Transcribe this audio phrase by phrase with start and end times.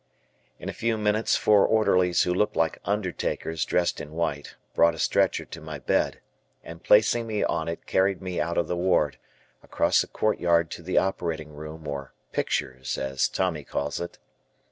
[0.57, 4.97] In a few minutes, four orderlies who looked like undertakers dressed in white, brought a
[4.97, 6.21] stretcher to my bed
[6.63, 9.19] and placing me on it carried me out of the ward,
[9.61, 14.17] across a courtyard to the operating room or "pictures," as Tommy calls it.